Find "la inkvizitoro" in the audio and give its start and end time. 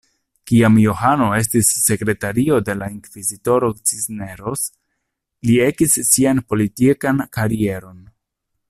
2.79-3.71